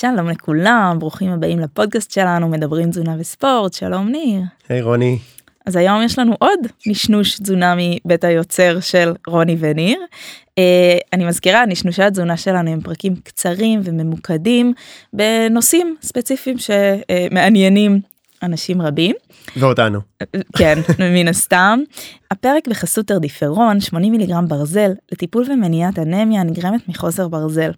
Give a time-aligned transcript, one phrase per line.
[0.00, 4.40] שלום לכולם, ברוכים הבאים לפודקאסט שלנו, מדברים תזונה וספורט, שלום ניר.
[4.68, 5.18] היי hey, רוני.
[5.66, 9.98] אז היום יש לנו עוד נשנוש תזונה מבית היוצר של רוני וניר.
[10.46, 10.52] Uh,
[11.12, 14.72] אני מזכירה, נשנושי התזונה שלנו הם פרקים קצרים וממוקדים
[15.12, 18.00] בנושאים ספציפיים שמעניינים
[18.42, 19.16] אנשים רבים.
[19.56, 20.00] ואותנו.
[20.56, 20.78] כן,
[21.14, 21.80] מן הסתם.
[22.30, 27.70] הפרק בחסות טרדיפרון, 80 מיליגרם ברזל, לטיפול ומניעת אנמיה הנגרמת מחוסר ברזל.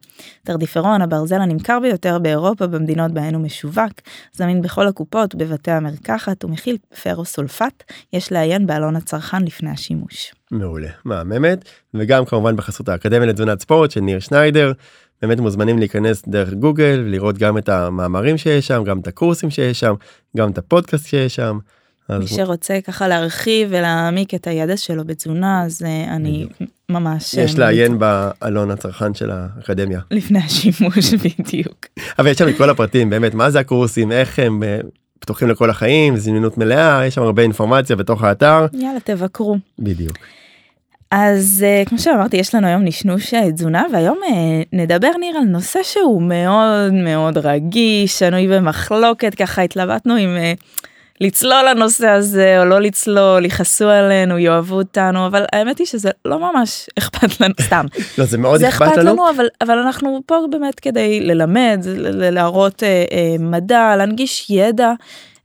[0.44, 3.92] טרדיפרון, הברזל הנמכר ביותר באירופה במדינות בהן הוא משווק,
[4.32, 7.82] זמין בכל הקופות, בבתי המרקחת, ומכיל פרוסולפט,
[8.12, 10.32] יש לעיין בעלון הצרכן לפני השימוש.
[10.50, 14.72] מעולה, מהממת, וגם כמובן בחסות האקדמיה לתזונת ספורט של ניר שניידר.
[15.22, 19.80] באמת מוזמנים להיכנס דרך גוגל לראות גם את המאמרים שיש שם גם את הקורסים שיש
[19.80, 19.94] שם
[20.36, 21.58] גם את הפודקאסט שיש שם.
[22.10, 26.46] מי שרוצה ככה להרחיב ולהעמיק את הידע שלו בתזונה אז אה, אני
[26.88, 30.00] ממש יש לעיין בעלון הצרכן של האקדמיה.
[30.10, 31.86] לפני השימוש בדיוק.
[32.18, 34.78] אבל יש שם את כל הפרטים באמת מה זה הקורסים איך הם אה,
[35.18, 38.66] פתוחים לכל החיים זמינות מלאה יש שם הרבה אינפורמציה בתוך האתר.
[38.72, 39.56] יאללה תבקרו.
[39.78, 40.18] בדיוק.
[41.14, 44.32] אז uh, כמו שאמרתי יש לנו היום נשנוש תזונה והיום uh,
[44.72, 50.20] נדבר ניר על נושא שהוא מאוד מאוד רגיש שנוי במחלוקת ככה התלבטנו uh,
[51.20, 56.38] לצלול לנושא הזה או לא לצלול יכעסו עלינו יאהבו אותנו אבל האמת היא שזה לא
[56.38, 57.86] ממש אכפת לנו סתם
[58.18, 61.80] לא זה מאוד זה אכפת לנו, לנו אבל אבל אנחנו פה באמת כדי ללמד
[62.30, 64.92] להראות uh, uh, מדע להנגיש ידע.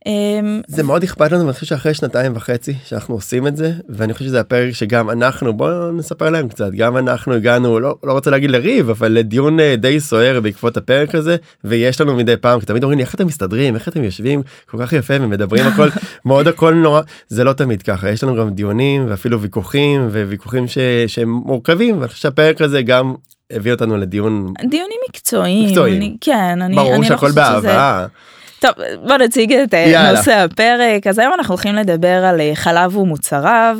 [0.06, 4.12] אמ, זה מאוד אכפת לנו ואני חושב שאחרי שנתיים וחצי שאנחנו עושים את זה ואני
[4.12, 8.30] חושב שזה הפרק שגם אנחנו בוא נספר להם קצת גם אנחנו הגענו לא, לא רוצה
[8.30, 12.66] להגיד לריב אבל לדיון אה, די סוער בעקבות הפרק הזה ויש לנו מדי פעם כי
[12.66, 15.88] תמיד אומרים לי איך אתם מסתדרים איך אתם יושבים כל כך יפה ומדברים הכל
[16.24, 20.78] מאוד הכל נורא זה לא תמיד ככה יש לנו גם דיונים ואפילו ויכוחים וויכוחים ש,
[21.06, 23.14] שהם מורכבים ואני חושב שהפרק הזה גם
[23.50, 25.96] הביא אותנו לדיון דיונים מקצועיים, מקצועיים.
[25.96, 28.06] אני, כן אני ברור אני שהכל לא באהבה.
[28.06, 28.28] שזה...
[28.60, 28.70] טוב
[29.06, 30.12] בוא נציג את אה, יאללה.
[30.12, 31.06] נושא הפרק.
[31.06, 33.78] אז היום אנחנו הולכים לדבר על אה, חלב ומוצריו.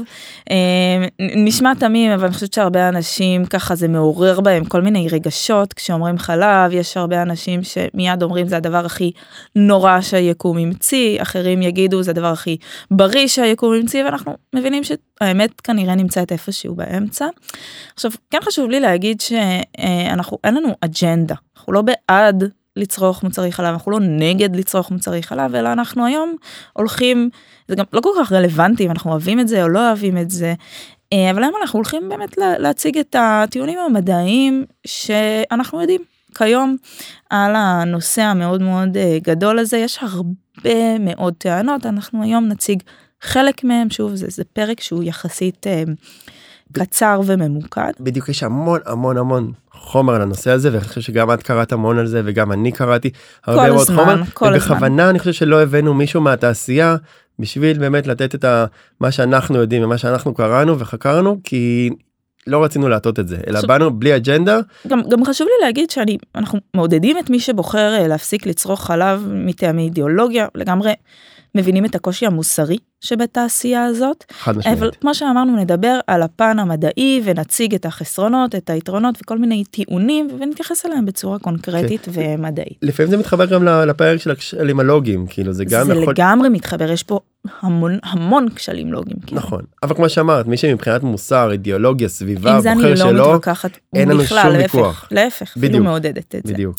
[0.51, 0.57] אה,
[1.37, 6.19] נשמע תמים אבל אני חושבת שהרבה אנשים ככה זה מעורר בהם כל מיני רגשות כשאומרים
[6.19, 6.73] חלב.
[6.73, 9.13] יש הרבה אנשים שמיד אומרים זה הדבר הכי
[9.57, 12.57] נורא שהיקום המציא אחרים יגידו זה הדבר הכי
[12.91, 17.27] בריא שהיקום המציא ואנחנו מבינים שהאמת כנראה נמצאת איפשהו באמצע.
[17.95, 21.35] עכשיו כן חשוב לי להגיד שאנחנו אין לנו אג'נדה.
[21.57, 22.45] אנחנו לא בעד
[22.79, 26.37] לצרוך מוצרי חלב אנחנו לא נגד לצרוך מוצרי חלב אלא אנחנו היום
[26.73, 27.31] הולכים
[27.69, 30.31] זה גם לא כל כך רלוונטי אם אנחנו אוהבים את זה או לא אוהבים את
[30.31, 30.55] זה.
[31.13, 36.01] אה, אבל היום אנחנו הולכים באמת להציג את הטיעונים המדעיים שאנחנו יודעים
[36.35, 36.77] כיום
[37.31, 42.83] על הנושא המאוד מאוד אה, גדול הזה יש הרבה מאוד טענות אנחנו היום נציג
[43.21, 45.83] חלק מהם שוב זה, זה פרק שהוא יחסית אה,
[46.73, 47.93] קצר וממוקד.
[48.01, 51.99] בדיוק יש המון המון המון חומר על הנושא הזה ואני חושב שגם את קראת המון
[51.99, 53.11] על זה וגם אני קראתי
[53.47, 54.23] הרבה מאוד הזמן, חומר.
[54.35, 55.01] כל ובכוונה הזמן.
[55.01, 56.97] אני חושב שלא הבאנו מישהו מהתעשייה
[57.39, 58.65] בשביל באמת לתת את ה,
[59.01, 61.91] מה שאנחנו יודעים ומה שאנחנו קראנו וחקרנו כי
[62.47, 64.61] לא רצינו להטות את זה אלא עכשיו, באנו בלי אג'נדה.
[64.87, 69.29] גם, גם חשוב לי להגיד שאני אנחנו מעודדים את מי שבוחר אה, להפסיק לצרוך חלב
[69.31, 70.93] מטעמי אידיאולוגיה לגמרי.
[71.59, 74.25] מבינים את הקושי המוסרי שבתעשייה הזאת.
[74.33, 74.79] חד משמעית.
[74.79, 80.29] אבל כמו שאמרנו נדבר על הפן המדעי ונציג את החסרונות את היתרונות וכל מיני טיעונים
[80.41, 82.01] ונתייחס אליהם בצורה קונקרטית.
[82.01, 82.11] כן.
[82.15, 82.79] ומדעית.
[82.83, 86.13] לפעמים זה מתחבר גם לפרק של הכשלים הלוגיים כאילו זה גם זה יכול...
[86.13, 87.21] לגמרי מתחבר יש פה
[87.61, 89.19] המון המון כשלים לוגיים.
[89.27, 89.37] כן.
[89.37, 93.07] נכון אבל כמו שאמרת מי שמבחינת מוסר אידיאולוגיה סביבה בוחר שלא.
[93.07, 95.09] זה לא מתווכחת אין לנו שום ויכוח.
[95.11, 96.53] להפך, אפילו מעודדת את זה.
[96.53, 96.77] בדיוק.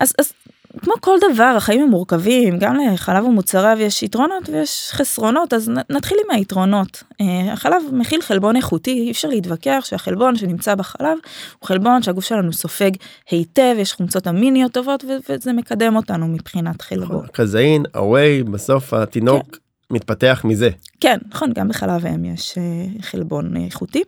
[0.00, 0.32] אז, אז
[0.80, 6.18] כמו כל דבר החיים הם מורכבים גם לחלב ומוצריו יש יתרונות ויש חסרונות אז נתחיל
[6.24, 11.18] עם היתרונות אה, החלב מכיל חלבון איכותי אי אפשר להתווכח שהחלבון שנמצא בחלב
[11.58, 12.90] הוא חלבון שהגוף שלנו סופג
[13.30, 17.26] היטב יש חומצות אמיניות טובות וזה מקדם אותנו מבחינת חלבון.
[17.32, 19.58] קזאין, הווי בסוף התינוק כן.
[19.90, 20.70] מתפתח מזה.
[21.00, 24.02] כן נכון גם בחלב אם יש אה, חלבון איכותי.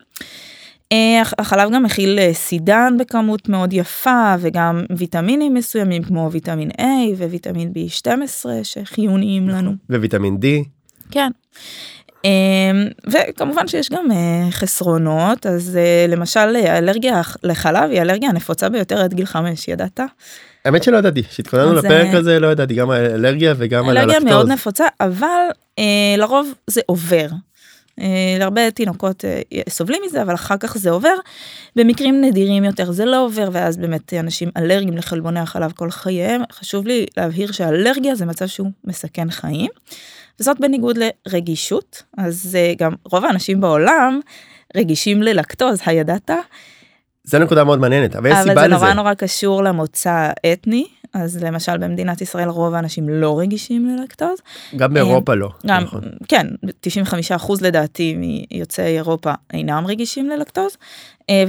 [0.95, 6.83] אה, החלב גם מכיל אה, סידן בכמות מאוד יפה וגם ויטמינים מסוימים כמו ויטמין A
[7.19, 9.73] וויטמין B12 שחיוניים לנו.
[9.91, 10.47] וויטמין D.
[11.11, 11.31] כן.
[12.25, 12.31] אה,
[13.07, 14.07] וכמובן שיש גם
[14.51, 20.01] חסרונות אז למשל אלרגיה לחלב היא אלרגיה הנפוצה ביותר עד גיל 5 ידעת?
[20.65, 24.15] האמת שלא ידעתי שהתכוננו לפרק הזה לא ידעתי גם אלרגיה וגם על הלקטוז.
[24.15, 25.47] אלרגיה מאוד נפוצה אבל
[26.19, 27.37] לרוב זה עובר אה,
[28.39, 31.15] להרבה תינוקות אה, סובלים מזה אבל אחר כך זה עובר
[31.77, 36.87] במקרים נדירים יותר זה לא עובר ואז באמת אנשים אלרגיים לחלבוני החלב כל חייהם חשוב
[36.87, 39.71] לי להבהיר שאלרגיה זה מצב שהוא מסכן חיים.
[40.41, 44.21] וזאת בניגוד לרגישות אז אה, גם רוב האנשים בעולם
[44.77, 46.31] רגישים ללקטוז הידעת.
[47.25, 48.61] זה נקודה מאוד מעניינת אבל יש סיבה לזה.
[48.61, 53.87] אבל זה נורא נורא קשור למוצא האתני אז למשל במדינת ישראל רוב האנשים לא רגישים
[53.87, 54.39] ללקטוז.
[54.77, 55.49] גם באירופה לא.
[55.67, 56.03] גם, נכון.
[56.29, 56.47] כן,
[57.41, 58.15] 95% לדעתי
[58.51, 60.77] מיוצאי אירופה אינם רגישים ללקטוז,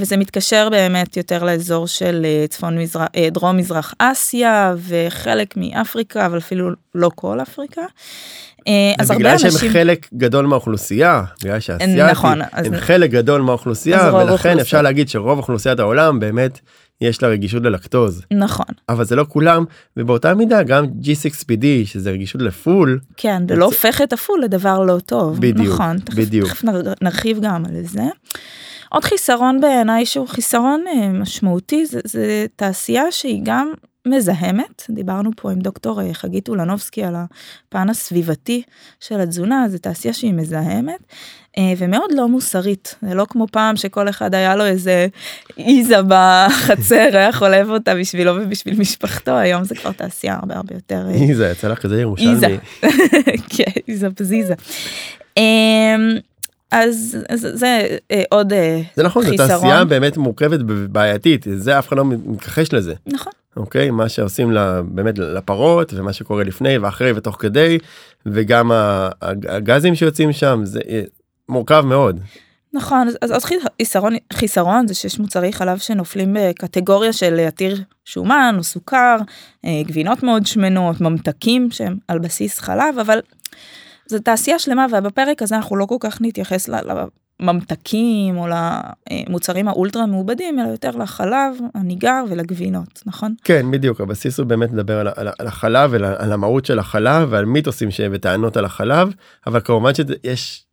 [0.00, 6.70] וזה מתקשר באמת יותר לאזור של צפון מזרח, דרום מזרח אסיה וחלק מאפריקה, אבל אפילו
[6.94, 7.82] לא כל אפריקה.
[8.68, 9.48] אה, אז הרבה אנשים...
[9.48, 12.66] בגלל שהם חלק גדול מהאוכלוסייה, בגלל שהאסייתים נכון, הם אז...
[12.78, 14.62] חלק גדול מהאוכלוסייה, ולכן אוכלוסייה.
[14.62, 16.60] אפשר להגיד שרוב אוכלוסיית העולם באמת
[17.00, 18.22] יש לה רגישות ללקטוז.
[18.30, 18.66] נכון.
[18.88, 19.64] אבל זה לא כולם,
[19.96, 23.00] ובאותה מידה גם G6PD שזה רגישות לפול.
[23.16, 25.40] כן, זה לא הופך את הפול לדבר לא טוב.
[25.40, 26.48] בדיוק, נכון, בדיוק.
[26.48, 26.64] תכף
[27.02, 28.02] נרחיב גם על זה.
[28.88, 33.72] עוד חיסרון בעיניי שהוא חיסרון אה, משמעותי זה, זה תעשייה שהיא גם
[34.06, 38.62] מזהמת, דיברנו פה עם דוקטור אה, חגית אולנובסקי על הפן הסביבתי
[39.00, 41.00] של התזונה, זו תעשייה שהיא מזהמת
[41.58, 45.06] אה, ומאוד לא מוסרית, זה לא כמו פעם שכל אחד היה לו איזה
[45.58, 51.06] איזה בחצר, היה חולב אותה בשבילו ובשביל משפחתו, היום זה כבר תעשייה הרבה הרבה יותר...
[51.08, 52.30] אה, איזה, יצא לך כזה ירושלמי.
[52.30, 52.56] איזה,
[53.56, 54.54] כן, איזה פזיזה.
[56.70, 57.96] אז, אז זה
[58.30, 58.84] עוד חיסרון.
[58.96, 62.94] זה נכון, זו תעשייה באמת מורכבת ובעייתית, זה אף אחד לא מתכחש לזה.
[63.06, 63.32] נכון.
[63.56, 67.78] אוקיי מה שעושים לה, באמת לפרות ומה שקורה לפני ואחרי ותוך כדי
[68.26, 68.70] וגם
[69.48, 71.02] הגזים שיוצאים שם זה אה,
[71.48, 72.20] מורכב מאוד.
[72.72, 78.64] נכון אז, אז חיסרון חיסרון זה שיש מוצרי חלב שנופלים בקטגוריה של עתיר שומן או
[78.64, 79.16] סוכר
[79.64, 83.20] אה, גבינות מאוד שמנות ממתקים שהם על בסיס חלב אבל.
[84.08, 86.68] זו תעשייה שלמה ובפרק הזה אנחנו לא כל כך נתייחס
[87.40, 93.34] לממתקים או למוצרים האולטרה מעובדים אלא יותר לחלב הניגר ולגבינות נכון?
[93.44, 94.00] כן בדיוק.
[94.00, 98.56] הבסיס הוא באמת לדבר על, על, על החלב ועל המהות של החלב ועל מיתוסים וטענות
[98.56, 99.14] על החלב
[99.46, 100.66] אבל כמובן שיש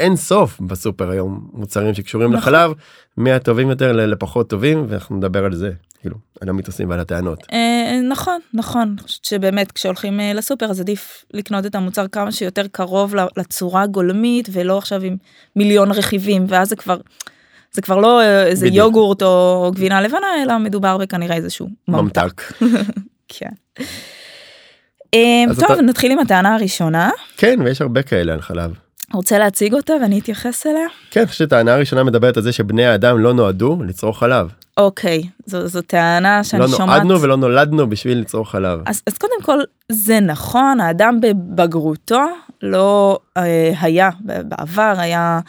[0.00, 2.52] אין סוף בסופר היום מוצרים שקשורים נכון.
[2.52, 2.72] לחלב
[3.16, 7.46] מהטובים יותר לפחות טובים ואנחנו נדבר על זה כאילו על המיתוסים ועל הטענות.
[7.52, 13.14] אה, נכון נכון שבאמת כשהולכים אה, לסופר אז עדיף לקנות את המוצר כמה שיותר קרוב
[13.36, 15.16] לצורה הגולמית ולא עכשיו עם
[15.56, 16.96] מיליון רכיבים ואז זה כבר.
[17.72, 18.86] זה כבר לא אה, איזה בדיוק.
[18.86, 22.42] יוגורט או גבינה לבנה אלא מדובר בכנראה איזשהו ממתק.
[23.28, 23.50] כן.
[25.60, 25.80] טוב.
[25.80, 27.10] נתחיל עם הטענה הראשונה.
[27.36, 28.85] כן ויש הרבה כאלה על חלב.
[29.12, 30.86] רוצה להציג אותה ואני אתייחס אליה?
[31.10, 34.48] כן, אני שהטענה הראשונה מדברת על זה שבני האדם לא נועדו לצרוך חלב.
[34.76, 36.88] אוקיי, זו, זו טענה שאני לא שומעת...
[36.88, 38.80] לא נועדנו ולא נולדנו בשביל לצרוך חלב.
[38.86, 39.58] אז, אז קודם כל,
[39.92, 42.22] זה נכון, האדם בבגרותו
[42.62, 45.40] לא אה, היה, בעבר היה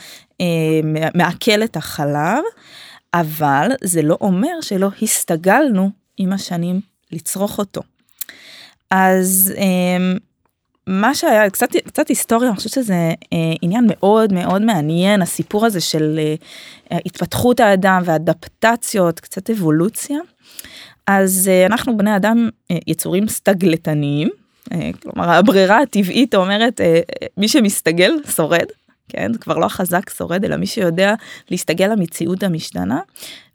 [0.42, 0.45] אה,
[1.15, 2.44] מעכל את החלב,
[3.13, 6.81] אבל זה לא אומר שלא הסתגלנו עם השנים
[7.12, 7.81] לצרוך אותו.
[8.92, 10.18] אז אה,
[10.88, 12.94] מה שהיה קצת קצת היסטוריה אני חושבת שזה
[13.34, 16.19] אה, עניין מאוד מאוד מעניין הסיפור הזה של
[16.92, 20.19] אה, התפתחות האדם ואדפטציות קצת אבולוציה.
[21.07, 24.30] אז אה, אנחנו בני אדם אה, יצורים סטגלטניים
[24.72, 27.00] אה, כלומר הברירה הטבעית אומרת אה,
[27.38, 28.66] מי שמסתגל שורד.
[29.10, 31.13] כן כבר לא החזק שורד אלא מי שיודע
[31.51, 33.00] להסתגל למציאות המשתנה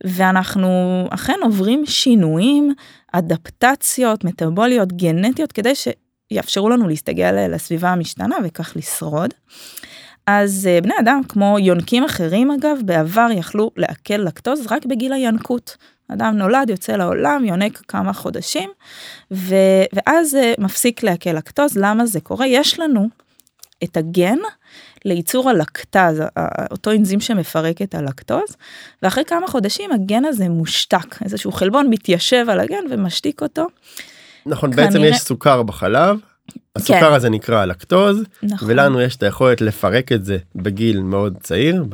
[0.05, 2.75] ואנחנו אכן עוברים שינויים
[3.13, 5.73] אדפטציות מטבוליות גנטיות כדי.
[6.33, 9.35] יאפשרו לנו להסתגל לסביבה המשתנה וכך לשרוד.
[10.27, 15.77] אז אה, בני אדם כמו יונקים אחרים אגב בעבר יכלו לעכל לקטוז רק בגיל הינקות.
[16.09, 18.71] אדם נולד יוצא לעולם יונק כמה חודשים
[19.33, 19.55] ו...
[19.93, 23.09] ואז אה, מפסיק לעכל לקטוז למה זה קורה יש לנו
[23.85, 24.39] את הגן
[25.05, 26.23] לייצור הלקטז
[26.71, 28.57] אותו אנזים שמפרק את הלקטוז
[29.03, 33.67] ואחרי כמה חודשים הגן הזה מושתק איזשהו חלבון מתיישב על הגן ומשתיק אותו
[34.47, 34.87] נכון כנראה...
[34.87, 36.19] בעצם יש סוכר בחלב
[36.77, 37.13] הסוכר כן.
[37.13, 38.69] הזה נקרא לקטוז נכון.
[38.71, 41.85] ולנו יש את היכולת לפרק את זה בגיל מאוד צעיר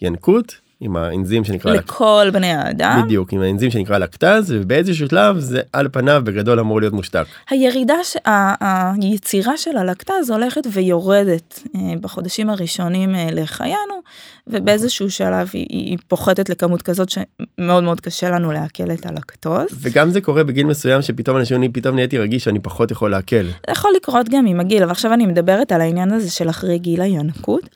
[0.00, 2.34] בינקות עם האנזים שנקרא לכל לק...
[2.34, 6.92] בני האדם בדיוק עם האנזים שנקרא לקטז ובאיזשהו שלב זה על פניו בגדול אמור להיות
[6.92, 7.24] מושתק.
[7.50, 8.16] הירידה ש...
[9.02, 13.94] היצירה של הלקטז הולכת ויורדת אה, בחודשים הראשונים אה, לחיינו
[14.46, 19.66] ובאיזשהו שלב היא, היא פוחתת לכמות כזאת שמאוד מאוד קשה לנו לעכל את הלקטוז.
[19.80, 23.46] וגם זה קורה בגיל מסוים שפתאום אנשים פתאום נהייתי רגיש שאני פחות יכול לעכל.
[23.70, 27.68] יכול לקרות גם עם הגיל ועכשיו אני מדברת על העניין הזה של אחרי גיל הינקות.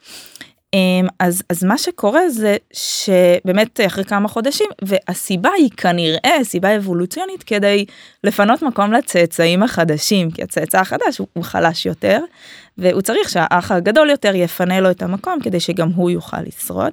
[0.74, 7.42] אמ, אז אז מה שקורה זה שבאמת אחרי כמה חודשים והסיבה היא כנראה סיבה אבולוציונית
[7.42, 7.84] כדי
[8.24, 12.20] לפנות מקום לצאצאים החדשים כי הצאצא החדש הוא חלש יותר
[12.78, 16.92] והוא צריך שהאח הגדול יותר יפנה לו את המקום כדי שגם הוא יוכל לשרוד.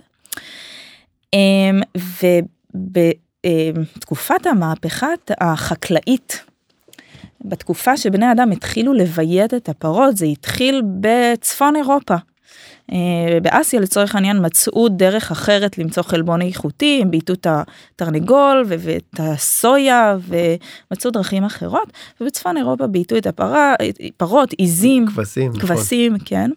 [1.34, 1.82] אמ,
[3.46, 5.08] ובתקופת המהפכה
[5.41, 6.44] החקלאית
[7.46, 12.15] בתקופה שבני אדם התחילו לביית את הפרות זה התחיל בצפון אירופה.
[12.92, 19.20] אה, באסיה לצורך העניין מצאו דרך אחרת למצוא חלבון איכותי, הם בעיטו את התרנגול ואת
[19.20, 23.74] הסויה ומצאו דרכים אחרות, ובצפון אירופה בעיטו את הפרה,
[24.18, 25.62] פרות, עיזים, כבשים, נכון.
[25.62, 26.25] כבשים, נכון.
[26.25, 26.50] כן.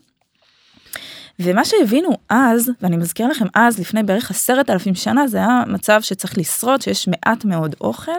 [1.40, 6.00] ומה שהבינו אז, ואני מזכיר לכם אז, לפני בערך עשרת אלפים שנה, זה היה מצב
[6.02, 8.12] שצריך לשרוד, שיש מעט מאוד אוכל,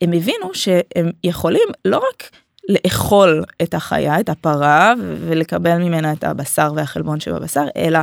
[0.00, 2.30] הם הבינו שהם יכולים לא רק
[2.68, 7.98] לאכול את החיה, את הפרה, ולקבל ממנה את הבשר והחלבון שבבשר, אלא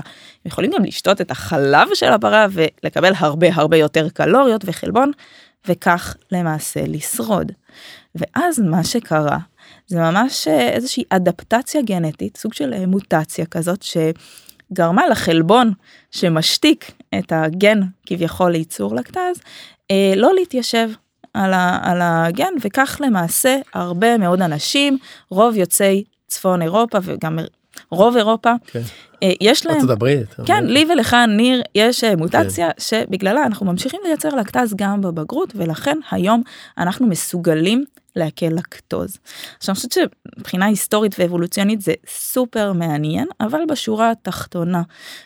[0.45, 5.12] יכולים גם לשתות את החלב של הפרה ולקבל הרבה הרבה יותר קלוריות וחלבון,
[5.67, 7.51] וכך למעשה לשרוד.
[8.15, 9.38] ואז מה שקרה,
[9.88, 15.74] זה ממש אה, איזושהי אדפטציה גנטית, סוג של אה, מוטציה כזאת, שגרמה לחלבון
[16.12, 19.41] שמשתיק את הגן כביכול לייצור לקטז,
[19.91, 20.89] אה, לא להתיישב
[21.36, 24.98] על, ה, על הגן וכך למעשה הרבה מאוד אנשים
[25.30, 27.39] רוב יוצאי צפון אירופה וגם
[27.92, 28.82] רוב אירופה כן.
[29.42, 32.80] יש להם, ארצות הברית, כן לי ולך ניר יש מוטציה כן.
[32.80, 36.44] שבגללה אנחנו ממשיכים לייצר לקטז גם בבגרות ולכן היום
[36.77, 39.18] אנחנו מסוגלים לעכל לקטוז.
[39.58, 39.92] עכשיו אני חושבת
[40.36, 44.82] שמבחינה היסטורית ואבולוציונית זה סופר מעניין אבל בשורה התחתונה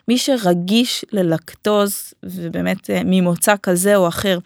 [0.08, 4.39] מי שרגיש ללקטוז ובאמת ממוצא כזה או אחר.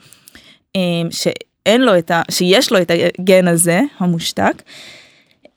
[1.68, 2.22] שאין לו את ה...
[2.32, 4.62] שיש לו את הגן הזה המושתק,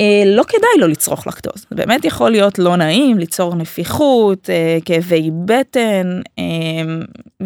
[0.00, 1.66] אה, לא כדאי לו לצרוך לקטוז.
[1.70, 6.44] זה באמת יכול להיות לא נעים, ליצור נפיחות, אה, כאבי בטן אה,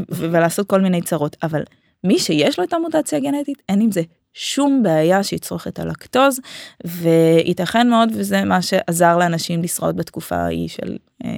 [0.08, 1.62] ולעשות כל מיני צרות, אבל
[2.04, 4.02] מי שיש לו את המוטציה הגנטית, אין עם זה
[4.34, 6.40] שום בעיה שיצרוך את הלקטוז,
[6.84, 11.30] וייתכן מאוד וזה מה שעזר לאנשים לשרוד בתקופה ההיא של אה,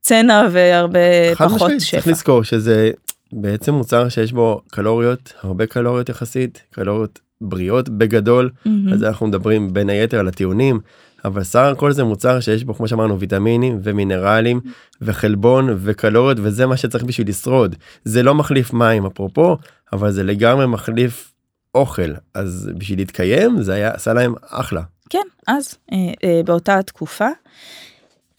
[0.00, 0.98] צנע והרבה
[1.38, 1.96] פחות שפע.
[1.96, 2.90] צריך לזכור שזה
[3.32, 8.92] בעצם מוצר שיש בו קלוריות הרבה קלוריות יחסית קלוריות בריאות בגדול mm-hmm.
[8.92, 10.80] אז אנחנו מדברים בין היתר על הטיעונים
[11.24, 14.60] אבל סך הכל זה מוצר שיש בו כמו שאמרנו ויטמינים ומינרלים
[15.02, 19.56] וחלבון וקלוריות וזה מה שצריך בשביל לשרוד זה לא מחליף מים אפרופו
[19.92, 21.32] אבל זה לגמרי מחליף
[21.74, 24.82] אוכל אז בשביל להתקיים זה היה עשה להם אחלה.
[25.10, 27.28] כן אז אה, אה, באותה תקופה.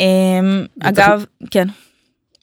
[0.01, 0.05] אה,
[0.79, 1.67] אגב כן.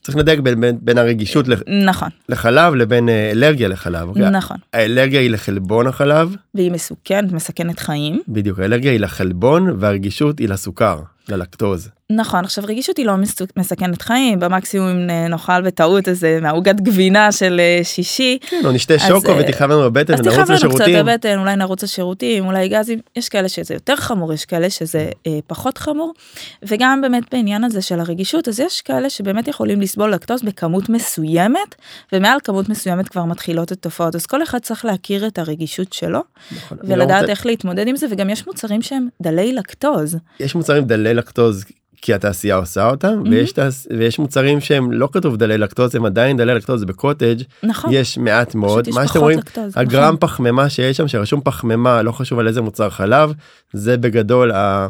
[0.07, 1.47] צריך לדייק בין, בין, בין הרגישות
[1.87, 2.09] נכון.
[2.29, 4.09] לחלב לבין אה, אלרגיה לחלב.
[4.09, 4.31] אוקיי?
[4.31, 4.57] נכון.
[4.73, 6.37] האלרגיה היא לחלבון החלב.
[6.55, 8.21] והיא מסוכנת, מסכנת חיים.
[8.29, 11.01] בדיוק, האלרגיה היא לחלבון והרגישות היא לסוכר.
[11.29, 11.89] ללקטוז.
[12.11, 13.15] נכון עכשיו רגישות היא לא
[13.57, 18.39] מסכנת חיים במקסימום אם נאכל בטעות איזה מעוגת גבינה של אה, שישי.
[18.41, 20.55] כן, או נשתה שוקו אה, ותכאב לנו בבטן ונרוץ לשירותים.
[20.55, 24.33] אז תכאב לנו קצת בבטן אולי נרוץ לשירותים אולי גזים יש כאלה שזה יותר חמור
[24.33, 26.15] יש כאלה שזה אה, פחות חמור
[26.63, 31.75] וגם באמת בעניין הזה של הרגישות אז יש כאלה שבאמת יכולים לסבול לקטוז בכמות מסוימת
[32.13, 36.21] ומעל כמות מסוימת כבר מתחילות התופעות אז כל אחד צריך להכיר את הרגישות שלו
[36.57, 40.17] נכון, לא ולדעת לא איך להתמודד עם זה וגם יש מוצרים שהם דלי לקטוז.
[40.41, 41.65] יש מוצרים דלי לקטוז
[42.03, 43.31] כי התעשייה עושה אותם mm-hmm.
[43.31, 43.87] ויש תעש...
[43.99, 48.55] ויש מוצרים שהם לא כתוב דלי לקטוז הם עדיין דלי לקטוז בקוטג' נכון יש מעט
[48.55, 50.17] מאוד מה שאתם רואים לקטוז, הגרם נכון.
[50.21, 53.33] פחמימה שיש שם שרשום פחמימה לא חשוב על איזה מוצר חלב
[53.73, 54.89] זה בגדול ה...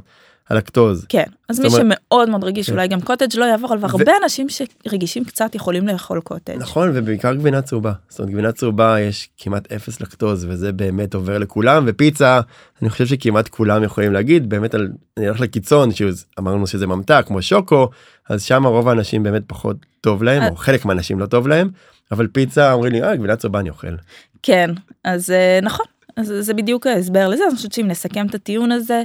[0.51, 1.07] הלקטוז.
[1.09, 1.81] כן, אז מי אומרת...
[1.81, 2.73] שמאוד מאוד רגיש כן.
[2.73, 3.87] אולי גם קוטג' לא יעבור, אבל ו...
[3.99, 6.57] הרבה אנשים שרגישים קצת יכולים לאכול קוטג'.
[6.59, 7.93] נכון, ובעיקר גבינה צהובה.
[8.09, 12.41] זאת אומרת, גבינה צהובה יש כמעט אפס לקטוז, וזה באמת עובר לכולם, ופיצה,
[12.83, 17.43] אני חושב שכמעט כולם יכולים להגיד, באמת, על, אני הולך לקיצון, שאמרנו שזה ממתק, כמו
[17.43, 17.89] שוקו,
[18.29, 21.71] אז שם רוב האנשים באמת פחות טוב להם, או חלק מהאנשים לא טוב להם,
[22.13, 23.97] אבל פיצה אומרים לי, אה, גבינה צהובה אני אוכל.
[24.43, 24.71] כן,
[25.05, 25.87] אז אה, נכון.
[26.17, 29.03] אז זה בדיוק ההסבר לזה, אני חושבת שאם נסכם את הטיעון הזה,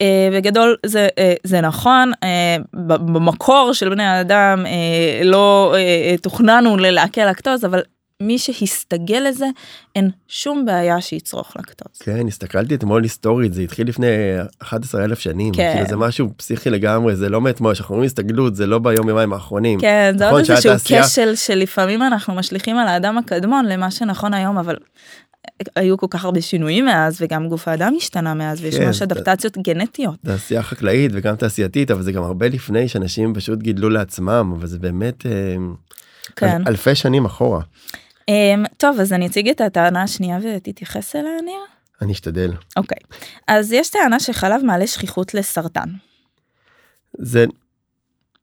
[0.00, 6.76] אה, בגדול זה, אה, זה נכון, אה, במקור של בני האדם אה, לא אה, תוכננו
[6.76, 7.80] ללעכל לקטוז, אבל
[8.22, 9.46] מי שהסתגל לזה
[9.96, 11.98] אין שום בעיה שיצרוך לקטוז.
[11.98, 14.06] כן הסתכלתי אתמול היסטורית זה התחיל לפני
[14.58, 15.72] 11 אלף שנים כן.
[15.74, 19.32] כאילו זה משהו פסיכי לגמרי זה לא מאתמול שאנחנו רואים הסתגלות זה לא ביום יומיים
[19.32, 19.80] האחרונים.
[19.80, 24.58] כן זה נכון, עוד איזשהו כשל שלפעמים אנחנו משליכים על האדם הקדמון למה שנכון היום
[24.58, 24.76] אבל
[25.76, 29.58] היו כל כך הרבה שינויים מאז וגם גוף האדם השתנה מאז ויש כן, ממש אדפטציות
[29.58, 30.16] גנטיות.
[30.26, 34.78] תעשייה חקלאית וגם תעשייתית אבל זה גם הרבה לפני שאנשים פשוט גידלו לעצמם אבל זה
[34.78, 35.56] באמת אה,
[36.36, 36.46] כן.
[36.46, 37.60] אל, אלפי שנים אחורה.
[38.30, 41.60] Um, טוב אז אני אציג את הטענה השנייה ותתייחס אליה ניר.
[42.02, 42.52] אני אשתדל.
[42.76, 42.98] אוקיי.
[43.48, 45.88] אז יש טענה שחלב מעלה שכיחות לסרטן.
[47.18, 47.44] זה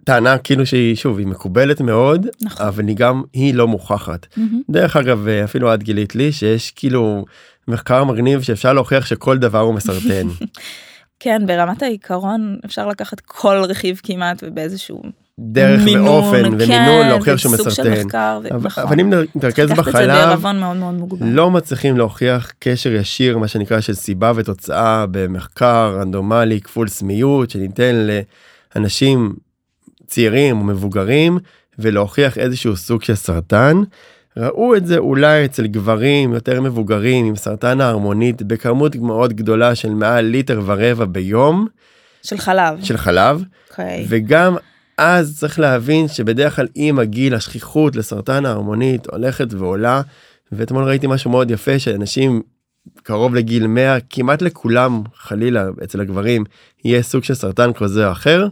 [0.04, 2.66] טענה כאילו שהיא שוב היא מקובלת מאוד נכון.
[2.66, 4.26] אבל היא גם היא לא מוכחת.
[4.26, 4.40] Mm-hmm.
[4.70, 7.26] דרך אגב אפילו את גילית לי שיש כאילו
[7.68, 10.28] מחקר מגניב שאפשר להוכיח שכל דבר הוא מסרטן.
[11.20, 15.02] כן ברמת העיקרון אפשר לקחת כל רכיב כמעט ובאיזשהו
[15.40, 17.92] דרך מינון, ואופן כן, ומינון להוכיח שהוא מסרטן.
[17.92, 18.40] מחקר.
[18.52, 18.84] אבל, נכון.
[18.84, 24.32] אבל אם נתרכז בחלב מאוד מאוד לא מצליחים להוכיח קשר ישיר מה שנקרא של סיבה
[24.36, 28.08] ותוצאה במחקר רנדומלי כפול סמיות שניתן
[28.76, 29.36] לאנשים
[30.10, 31.38] צעירים או מבוגרים
[31.80, 33.82] ולהוכיח איזשהו סוג של סרטן.
[34.38, 39.90] ראו את זה אולי אצל גברים יותר מבוגרים עם סרטן ההרמונית בכמות מאוד גדולה של
[39.90, 41.68] מעל ליטר ורבע ביום.
[42.24, 42.84] של חלב.
[42.84, 43.42] של חלב.
[43.42, 43.72] Okay.
[43.72, 44.06] אוקיי.
[44.10, 44.56] וגם
[44.98, 50.02] אז צריך להבין שבדרך כלל עם הגיל השכיחות לסרטן ההרמונית הולכת ועולה.
[50.52, 52.42] ואתמול ראיתי משהו מאוד יפה שאנשים
[53.04, 56.44] קרוב לגיל 100 כמעט לכולם חלילה אצל הגברים
[56.86, 58.48] יהיה סוג של סרטן כזה או אחר.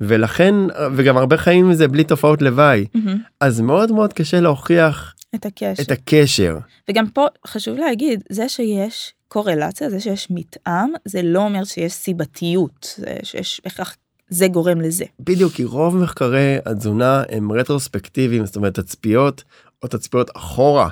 [0.00, 0.54] ולכן
[0.96, 3.10] וגם הרבה חיים מזה בלי תופעות לוואי mm-hmm.
[3.40, 5.82] אז מאוד מאוד קשה להוכיח את הקשר.
[5.82, 6.58] את הקשר.
[6.90, 12.94] וגם פה חשוב להגיד זה שיש קורלציה זה שיש מתאם זה לא אומר שיש סיבתיות
[12.98, 13.96] זה שיש בהכרח
[14.28, 15.04] זה גורם לזה.
[15.20, 19.44] בדיוק כי רוב מחקרי התזונה הם רטרוספקטיביים זאת אומרת תצפיות
[19.82, 20.88] או תצפיות אחורה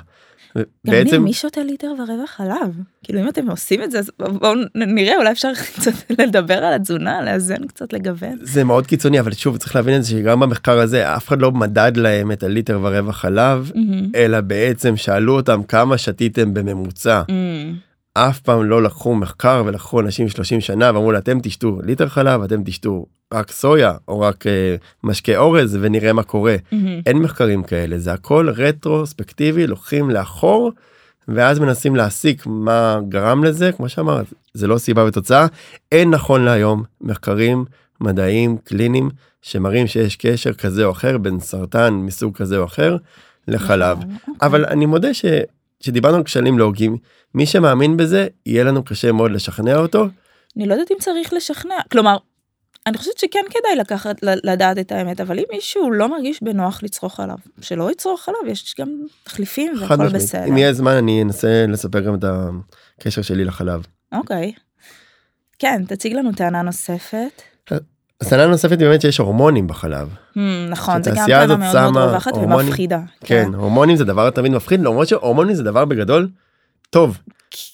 [0.85, 5.17] בעצם מי שותה ליטר ורבע חלב כאילו אם אתם עושים את זה אז בואו נראה
[5.17, 9.75] אולי אפשר קצת לדבר על התזונה לאזן קצת לגוון זה מאוד קיצוני אבל שוב צריך
[9.75, 13.71] להבין את זה שגם במחקר הזה אף אחד לא מדד להם את הליטר ורבע חלב.
[14.15, 17.21] אלא בעצם שאלו אותם כמה שתיתם בממוצע.
[17.21, 17.89] Mm-hmm.
[18.13, 22.41] אף פעם לא לקחו מחקר ולקחו אנשים 30 שנה ואמרו לה אתם תשתו ליטר חלב
[22.41, 24.49] אתם תשתו רק סויה או רק uh,
[25.03, 26.75] משקה אורז ונראה מה קורה mm-hmm.
[27.05, 30.71] אין מחקרים כאלה זה הכל רטרוספקטיבי לוקחים לאחור
[31.27, 35.47] ואז מנסים להסיק מה גרם לזה כמו שאמרת זה לא סיבה ותוצאה
[35.91, 37.65] אין נכון להיום מחקרים
[38.01, 39.09] מדעיים קליניים
[39.41, 42.97] שמראים שיש קשר כזה או אחר בין סרטן מסוג כזה או אחר
[43.47, 43.97] לחלב.
[43.97, 45.25] נכון, אבל אני מודה ש...
[45.79, 46.97] שדיברנו על כשלים לוגיים
[47.35, 50.07] מי שמאמין בזה יהיה לנו קשה מאוד לשכנע אותו.
[50.57, 52.17] אני לא יודעת אם צריך לשכנע כלומר
[52.89, 57.19] אני חושבת שכן כדאי לקחת לדעת את האמת אבל אם מישהו לא מרגיש בנוח לצרוך
[57.19, 58.89] עליו שלא יצרוך עליו יש גם
[59.23, 60.45] תחליפים והכל בסדר.
[60.49, 62.23] אם יהיה זמן אני אנסה לספר גם את
[62.99, 63.85] הקשר שלי לחלב.
[64.11, 64.51] אוקיי.
[65.59, 67.41] כן תציג לנו טענה נוספת.
[68.29, 70.09] טענה נוספת באמת שיש הורמונים בחלב.
[70.33, 72.99] Hmm, נכון זה גם טענה מאוד מאוד רווחת ומפחידה.
[73.19, 76.29] כן, כן הורמונים זה דבר תמיד מפחיד למרות שהורמונים זה דבר בגדול
[76.89, 77.17] טוב.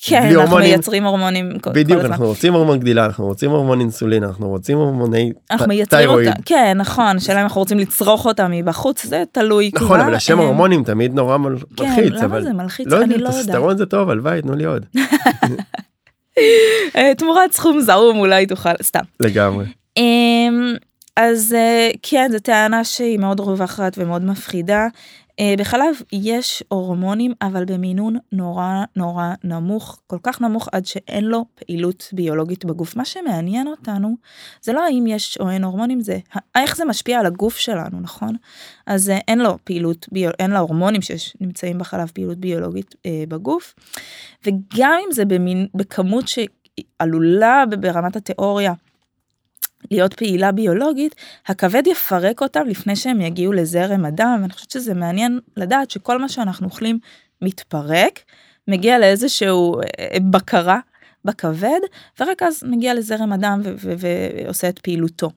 [0.01, 4.49] כן, אנחנו הורמונים, מייצרים הורמונים בדיוק, אנחנו רוצים הורמון גדילה, אנחנו רוצים הורמון אינסולין, אנחנו
[4.49, 6.09] רוצים הורמוני אנחנו מייצרים
[6.45, 9.71] כן, נכון, שאלה אם אנחנו רוצים לצרוך אותה מבחוץ, זה תלוי.
[9.75, 11.67] נכון, אבל השם אה, הורמונים תמיד נורא מלחיץ.
[11.77, 12.87] כן, למה זה מלחיץ?
[12.87, 13.45] לא אני לא יודעת.
[13.45, 14.85] טסטרון זה טוב, הלוואי, תנו לי עוד.
[16.97, 19.03] אה, תמורת סכום זעום אולי תוכל, סתם.
[19.19, 19.65] לגמרי.
[19.97, 20.75] אמ,
[21.17, 24.87] אז אה, כן, זו טענה שהיא מאוד רווחת ומאוד מפחידה.
[25.41, 31.45] Uh, בחלב יש הורמונים אבל במינון נורא נורא נמוך כל כך נמוך עד שאין לו
[31.55, 32.95] פעילות ביולוגית בגוף.
[32.95, 34.15] מה שמעניין אותנו
[34.61, 36.19] זה לא האם יש או אין הורמונים זה
[36.55, 38.35] איך זה משפיע על הגוף שלנו נכון?
[38.85, 43.75] אז uh, אין לו פעילות אין לה הורמונים שנמצאים בחלב פעילות ביולוגית uh, בגוף.
[44.45, 48.73] וגם אם זה במין בכמות שעלולה ברמת התיאוריה
[49.91, 51.15] להיות פעילה ביולוגית,
[51.47, 56.29] הכבד יפרק אותם לפני שהם יגיעו לזרם הדם, ואני חושבת שזה מעניין לדעת שכל מה
[56.29, 56.99] שאנחנו אוכלים
[57.41, 58.19] מתפרק,
[58.67, 60.79] מגיע לאיזשהו אה, בקרה
[61.25, 61.79] בכבד,
[62.19, 65.31] ורק אז מגיע לזרם הדם ועושה את פעילותו.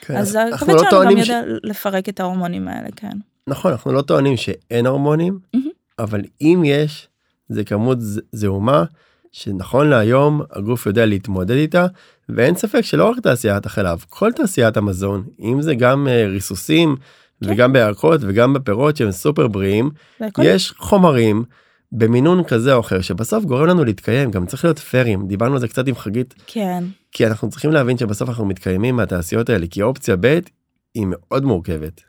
[0.00, 1.30] כן, אז הכבד לא שלנו גם יודע ש...
[1.62, 3.16] לפרק את ההורמונים האלה, כן.
[3.46, 5.58] נכון, אנחנו לא טוענים שאין הורמונים, mm-hmm.
[5.98, 7.08] אבל אם יש,
[7.48, 7.98] זה כמות
[8.32, 8.84] זעומה.
[9.32, 11.86] שנכון להיום הגוף יודע להתמודד איתה
[12.28, 16.96] ואין ספק שלא רק תעשיית החלב כל תעשיית המזון אם זה גם uh, ריסוסים
[17.44, 17.50] כן.
[17.50, 19.90] וגם בירקות וגם בפירות שהם סופר בריאים
[20.20, 20.42] והכל...
[20.44, 21.44] יש חומרים
[21.92, 25.68] במינון כזה או אחר שבסוף גורם לנו להתקיים גם צריך להיות פיירים דיברנו על זה
[25.68, 30.16] קצת עם חגית כן כי אנחנו צריכים להבין שבסוף אנחנו מתקיימים מהתעשיות האלה כי אופציה
[30.20, 30.38] ב'
[30.94, 32.00] היא מאוד מורכבת.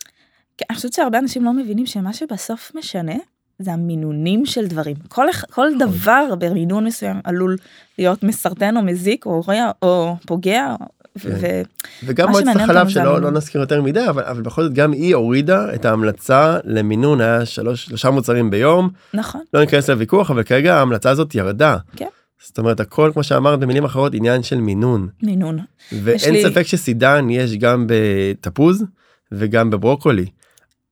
[0.58, 3.16] כן, אני חושבת שהרבה אנשים לא מבינים שמה שבסוף משנה
[3.60, 5.78] זה המינונים של דברים כל כל נכון.
[5.78, 7.58] דבר במינון מסוים עלול
[7.98, 10.76] להיות מסרטן או מזיק או רע או פוגע.
[11.20, 11.30] כן.
[11.42, 11.62] ו...
[12.06, 15.76] וגם מועצת החלב שלא לא נזכיר יותר מדי אבל, אבל בכל זאת גם היא הורידה
[15.76, 21.10] את ההמלצה למינון היה שלוש שלושה מוצרים ביום נכון לא ניכנס לוויכוח אבל כרגע ההמלצה
[21.10, 21.78] הזאת ירדה.
[21.96, 22.08] כן.
[22.44, 25.08] זאת אומרת הכל כמו שאמרת במילים אחרות עניין של מינון.
[25.24, 25.60] מינון.
[25.92, 26.44] ואין לי...
[26.44, 28.86] ספק שסידן יש גם בתפוז
[29.32, 30.26] וגם בברוקולי.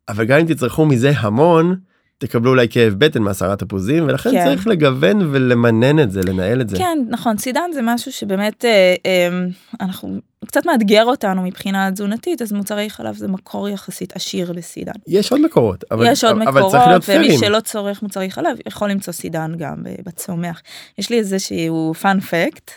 [0.09, 1.75] אבל גם אם תצרכו מזה המון
[2.21, 4.45] תקבלו אולי כאב בטן מעשרה תפוזים ולכן כן.
[4.45, 6.77] צריך לגוון ולמנן את זה לנהל את זה.
[6.77, 9.29] כן נכון סידן זה משהו שבאמת אה, אה,
[9.81, 14.91] אנחנו קצת מאתגר אותנו מבחינה תזונתית אז מוצרי חלב זה מקור יחסית עשיר לסידן.
[15.07, 19.13] יש עוד מקורות אבל יש עוד אבל מקורות ומי שלא צורך מוצרי חלב יכול למצוא
[19.13, 20.61] סידן גם בצומח.
[20.97, 22.71] יש לי איזה שהוא פאנפקט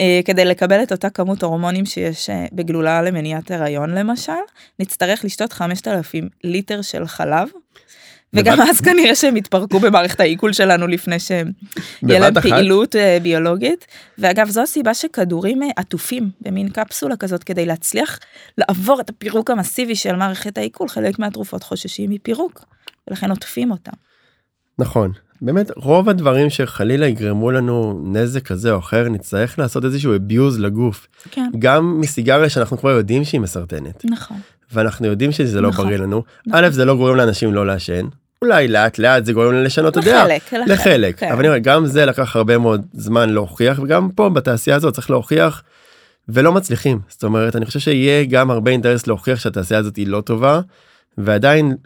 [0.00, 4.32] אה, כדי לקבל את אותה כמות הורמונים שיש אה, בגלולה למניעת הריון למשל
[4.78, 7.48] נצטרך לשתות 5,000 ליטר של חלב.
[8.34, 11.50] וגם אז כנראה שהם התפרקו במערכת העיכול שלנו לפני שהם
[12.02, 13.86] יהיה להם פעילות אה, ביולוגית.
[14.18, 18.18] ואגב זו הסיבה שכדורים אה, עטופים במין קפסולה כזאת כדי להצליח
[18.58, 22.64] לעבור את הפירוק המסיבי של מערכת העיכול חלק מהתרופות חוששים מפירוק
[23.08, 23.92] ולכן עוטפים אותם.
[24.78, 25.12] נכון
[25.42, 31.06] באמת רוב הדברים שחלילה יגרמו לנו נזק כזה או אחר נצטרך לעשות איזשהו abuse לגוף
[31.30, 31.50] כן.
[31.58, 34.36] גם מסיגריה שאנחנו כבר יודעים שהיא מסרטנת נכון
[34.72, 35.86] ואנחנו יודעים שזה לא נכון.
[35.86, 36.22] בריא לנו.
[36.46, 36.64] נכון.
[36.64, 38.06] א' זה לא גורם לאנשים לא לעשן.
[38.42, 40.24] אולי לאט לאט זה גורם לשנות את הדעה.
[40.24, 41.18] לחלק, לחלק, לחלק.
[41.18, 41.28] כן.
[41.32, 45.10] אבל אני אומר גם זה לקח הרבה מאוד זמן להוכיח וגם פה בתעשייה הזאת צריך
[45.10, 45.62] להוכיח
[46.28, 47.00] ולא מצליחים.
[47.08, 50.60] זאת אומרת אני חושב שיהיה גם הרבה אינטרס להוכיח שהתעשייה הזאת היא לא טובה
[51.18, 51.76] ועדיין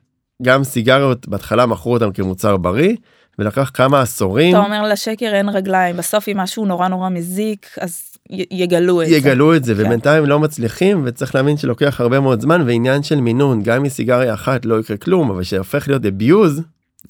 [0.43, 2.97] גם סיגריות בהתחלה מכרו אותם כמוצר בריא
[3.39, 4.57] ולקח כמה עשורים.
[4.57, 5.97] אתה אומר לשקר אין רגליים.
[5.97, 8.14] בסוף אם משהו נורא נורא מזיק אז
[8.51, 9.15] יגלו את זה.
[9.15, 9.81] יגלו את זה כן.
[9.81, 14.65] ובינתיים לא מצליחים וצריך להבין שלוקח הרבה מאוד זמן ועניין של מינון גם מסיגריה אחת
[14.65, 16.61] לא יקרה כלום אבל שהופך להיות abuse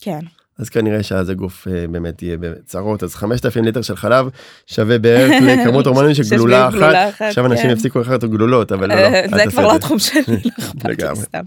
[0.00, 0.18] כן.
[0.58, 4.26] אז כנראה שאז הגוף אה, באמת יהיה בצרות אז 5,000 ליטר של חלב
[4.66, 7.70] שווה בערך לכמות הורמונים של גלולה אחת עכשיו אנשים כן.
[7.70, 10.32] יפסיקו לקחת גלולות אבל לא, לא, זה כבר לא התחום שלי, לא
[10.64, 11.16] אכפת לי.
[11.16, 11.42] סתם.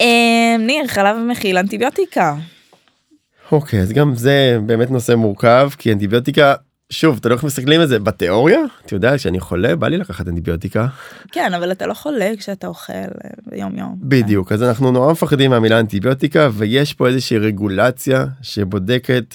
[0.00, 2.34] אה, ניר, חלב מכיל אנטיביוטיקה.
[3.52, 6.54] אוקיי אז גם זה באמת נושא מורכב כי אנטיביוטיקה
[6.92, 10.28] שוב אתה לא איך מסתכלים על זה בתיאוריה אתה יודע כשאני חולה בא לי לקחת
[10.28, 10.86] אנטיביוטיקה
[11.32, 13.06] כן, אבל אתה לא חולה כשאתה אוכל אה,
[13.46, 13.96] ביום יום.
[13.98, 19.34] בדיוק אז אנחנו נורא מפחדים מהמילה אנטיביוטיקה ויש פה איזושהי רגולציה שבודקת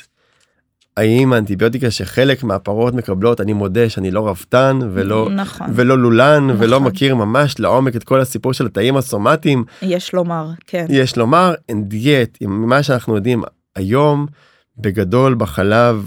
[0.97, 6.79] האם האנטיביוטיקה שחלק מהפרות מקבלות אני מודה שאני לא רפתן ולא נכון, ולא לולן ולא
[6.79, 6.91] נכון.
[6.91, 10.85] מכיר ממש לעומק את כל הסיפור של התאים הסומטיים יש לומר, כן.
[10.89, 13.43] יש לומר אין דיאט עם מה שאנחנו יודעים
[13.75, 14.27] היום
[14.77, 16.05] בגדול בחלב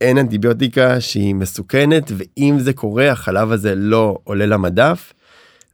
[0.00, 5.12] אין אנטיביוטיקה שהיא מסוכנת ואם זה קורה החלב הזה לא עולה למדף.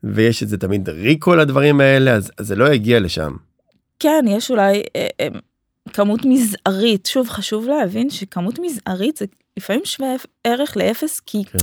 [0.04, 3.36] ויש את זה תמיד ריקו לדברים האלה אז, אז זה לא יגיע לשם.
[3.98, 5.28] כן, יש אולי אה, אה,
[5.92, 7.06] כמות מזערית.
[7.06, 9.24] שוב, חשוב להבין שכמות מזערית זה
[9.56, 10.08] לפעמים שווה
[10.44, 11.58] ערך לאפס, כי כן.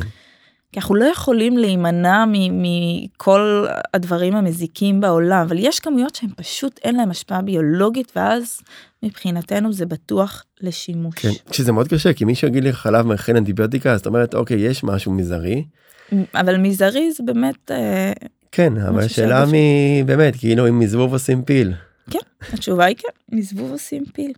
[0.72, 6.80] כי אנחנו לא יכולים להימנע מ- מכל הדברים המזיקים בעולם, אבל יש כמויות שהן פשוט
[6.84, 8.62] אין להן השפעה ביולוגית, ואז
[9.04, 11.16] מבחינתנו זה בטוח לשימוש.
[11.16, 14.60] כן, שזה מאוד קשה כי מישהו יגיד לי חלב מכין אנטיביוטיקה אז את אומרת אוקיי
[14.60, 15.64] יש משהו מזערי.
[16.36, 18.12] אבל מזערי זה באמת, אה,
[18.52, 21.74] כן אבל השאלה מי באמת כאילו אם מזבוב עושים פיל.
[22.54, 24.32] התשובה היא כן, מזבוב עושים פיל.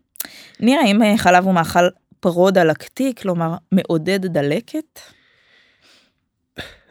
[0.59, 1.87] נראה אם אה, חלב הוא מאכל
[2.19, 4.99] פרודלקטי, כלומר מעודד דלקת.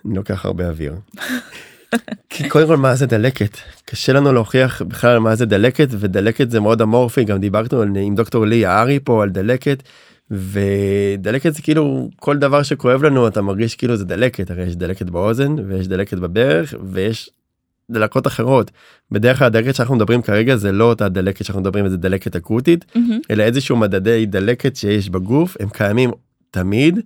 [0.07, 0.95] אני לוקח הרבה אוויר.
[2.29, 6.61] כי קודם כל מה זה דלקת קשה לנו להוכיח בכלל מה זה דלקת ודלקת זה
[6.61, 9.83] מאוד אמורפי גם דיברנו על, עם דוקטור לי יערי פה על דלקת
[10.31, 15.07] ודלקת זה כאילו כל דבר שכואב לנו אתה מרגיש כאילו זה דלקת הרי יש דלקת
[15.11, 17.31] באוזן ויש דלקת בברך ויש
[17.91, 18.71] דלקות אחרות
[19.11, 22.85] בדרך כלל הדלקת שאנחנו מדברים כרגע זה לא אותה דלקת שאנחנו מדברים זה דלקת אקוטית
[22.95, 23.21] מהמם.
[23.31, 26.11] אלא איזשהו מדדי דלקת שיש בגוף הם קיימים
[26.51, 27.01] תמיד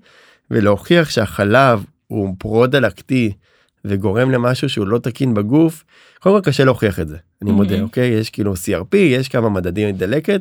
[0.51, 3.33] ולהוכיח שהחלב הוא פרו-דלקתי
[3.85, 5.85] וגורם למשהו שהוא לא תקין בגוף
[6.21, 7.81] קודם כל קשה להוכיח את זה אני מודה.
[7.81, 10.40] אוקיי יש כאילו CRP יש כמה מדדים לדלקת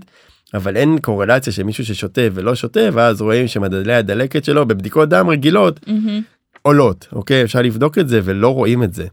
[0.54, 5.30] אבל אין קורלציה של מישהו ששותה ולא שותה ואז רואים שמדדי הדלקת שלו בבדיקות דם
[5.30, 6.22] רגילות מהמם.
[6.62, 9.08] עולות אוקיי אפשר לבדוק את זה ולא רואים את זה.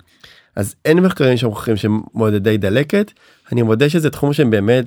[0.56, 3.12] אז אין מחקרים שמוכיחים שמודדי דלקת
[3.52, 4.84] אני מודה שזה תחום שהם באמת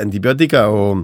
[0.00, 0.96] אנטיביוטיקה או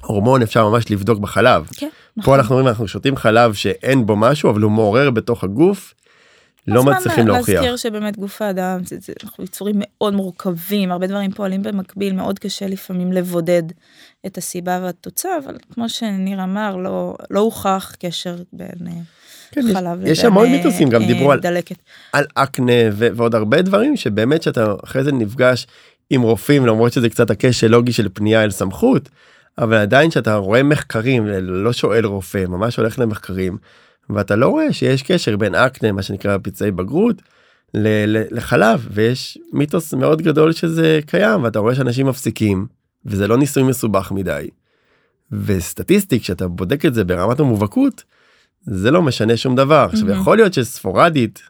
[0.00, 1.66] הורמון אפשר ממש לבדוק בחלב.
[1.76, 2.38] כן, פה נכון.
[2.38, 5.94] אנחנו אומרים אנחנו שותים חלב שאין בו משהו אבל הוא מעורר בתוך הגוף.
[6.68, 7.54] לא מצליחים להוכיח.
[7.54, 12.38] להזכיר שבאמת גוף האדם זה, זה, אנחנו יצורים מאוד מורכבים הרבה דברים פועלים במקביל מאוד
[12.38, 13.62] קשה לפעמים לבודד
[14.26, 18.92] את הסיבה והתוצאה אבל כמו שניר אמר לא לא הוכח קשר בין אה,
[19.50, 21.40] כן, יש- חלב יש לבין, המון אה, מיתוסים גם אה, דיברו על
[22.12, 25.66] על אקנה ו- ועוד הרבה דברים שבאמת שאתה אחרי זה נפגש
[26.10, 29.08] עם רופאים למרות שזה קצת הקשר לוגי של פנייה אל סמכות
[29.58, 33.56] אבל עדיין שאתה רואה מחקרים לא שואל רופא ממש הולך למחקרים
[34.10, 37.22] ואתה לא רואה שיש קשר בין אקנה מה שנקרא פצעי בגרות
[37.74, 42.66] לחלב ויש מיתוס מאוד גדול שזה קיים ואתה רואה שאנשים מפסיקים
[43.06, 44.48] וזה לא ניסוי מסובך מדי.
[45.32, 48.04] וסטטיסטיק שאתה בודק את זה ברמת המובהקות
[48.66, 50.10] זה לא משנה שום דבר עכשיו.
[50.10, 51.42] יכול להיות שספורדית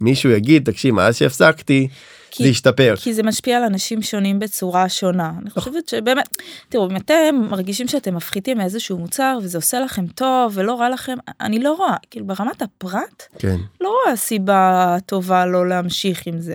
[0.00, 1.88] מישהו יגיד תקשיב מאז שהפסקתי
[2.30, 2.94] כי- זה השתפר.
[2.96, 5.32] כי זה משפיע על אנשים שונים בצורה שונה.
[5.42, 6.36] אני חושבת שבאמת,
[6.68, 7.14] תראו, אם אתם
[7.50, 11.94] מרגישים שאתם מפחיתים מאיזשהו מוצר וזה עושה לכם טוב ולא רע לכם, אני לא רואה,
[12.10, 16.54] כאילו ברמת הפרט, כן לא רואה סיבה טובה לא להמשיך עם זה.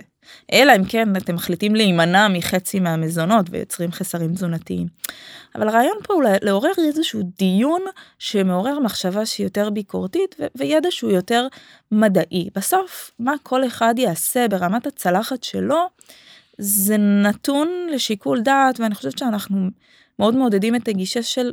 [0.52, 4.86] אלא אם כן אתם מחליטים להימנע מחצי מהמזונות ויוצרים חסרים תזונתיים.
[5.54, 7.82] אבל הרעיון פה הוא לעורר איזשהו דיון
[8.18, 11.46] שמעורר מחשבה שהיא יותר ביקורתית וידע שהוא יותר
[11.92, 12.48] מדעי.
[12.54, 15.86] בסוף, מה כל אחד יעשה ברמת הצלחת שלו,
[16.58, 19.68] זה נתון לשיקול דעת, ואני חושבת שאנחנו
[20.18, 21.52] מאוד מעודדים את הגישה של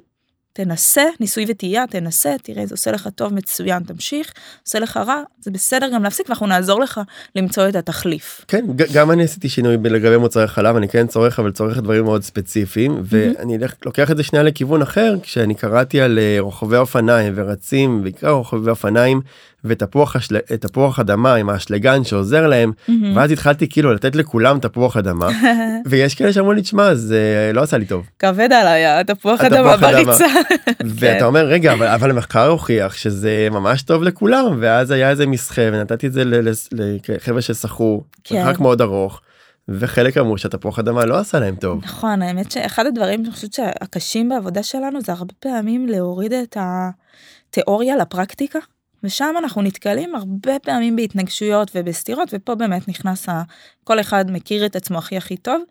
[0.53, 4.33] תנסה, ניסוי וטעייה, תנסה, תראה, זה עושה לך טוב, מצוין, תמשיך,
[4.65, 7.01] עושה לך רע, זה בסדר גם להפסיק, ואנחנו נעזור לך
[7.35, 8.45] למצוא את התחליף.
[8.47, 12.23] כן, גם אני עשיתי שינוי לגבי מוצרי חלב, אני כן צורך, אבל צורך דברים מאוד
[12.23, 18.03] ספציפיים, ואני לוקח את זה שנייה לכיוון אחר, כשאני קראתי על אה, רוכבי אופניים ורצים,
[18.03, 19.21] בעיקר רוכבי אופניים,
[19.65, 20.37] ותפוח השל...
[20.39, 22.91] תפוח אדמה עם האשלגן שעוזר להם mm-hmm.
[23.15, 25.29] ואז התחלתי כאילו לתת לכולם תפוח אדמה
[25.89, 28.05] ויש כאלה שאמרו לי תשמע זה לא עשה לי טוב.
[28.19, 30.25] כבד עליי התפוח אדמה בריצה.
[30.99, 31.25] ואתה כן.
[31.25, 36.07] אומר רגע אבל, אבל המחקר הוכיח שזה ממש טוב לכולם ואז היה איזה מסחה ונתתי
[36.07, 36.23] את זה
[36.71, 38.35] לחבר'ה ששחו כן.
[38.35, 39.21] מרחק מאוד ארוך.
[39.67, 41.83] וחלק אמרו שהתפוח אדמה לא עשה להם טוב.
[41.83, 47.95] נכון האמת שאחד הדברים אני חושבת שהקשים בעבודה שלנו זה הרבה פעמים להוריד את התיאוריה
[47.95, 48.59] לפרקטיקה.
[49.03, 53.43] ושם אנחנו נתקלים הרבה פעמים בהתנגשויות ובסתירות ופה באמת נכנס ה...
[53.83, 55.61] כל אחד מכיר את עצמו הכי הכי טוב